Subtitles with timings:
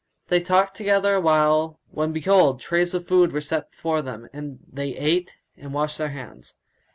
[0.29, 4.97] They talked together awhile, when behold, trays of food were set before them, and they
[4.97, 6.55] ate and washed their hands.